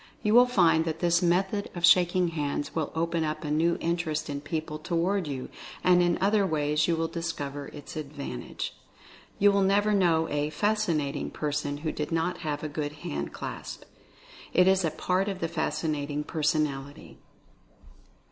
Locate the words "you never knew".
9.37-10.27